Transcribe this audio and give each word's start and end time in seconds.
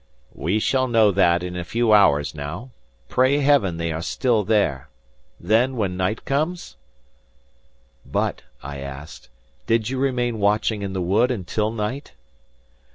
"We 0.33 0.57
shall 0.57 0.87
know 0.87 1.09
about 1.09 1.41
that 1.41 1.43
in 1.43 1.55
a 1.55 1.63
few 1.63 1.93
hours, 1.93 2.33
now. 2.33 2.71
Pray 3.07 3.37
Heaven 3.37 3.77
they 3.77 3.91
are 3.91 4.01
still 4.01 4.43
there! 4.43 4.89
Then 5.39 5.75
when 5.77 5.95
night 5.95 6.25
comes?" 6.25 6.75
"But," 8.03 8.41
I 8.63 8.79
asked, 8.79 9.29
"did 9.67 9.91
you 9.91 9.99
remain 9.99 10.39
watching 10.39 10.81
in 10.81 10.93
the 10.93 11.01
wood 11.03 11.29
until 11.29 11.69
night?" 11.69 12.13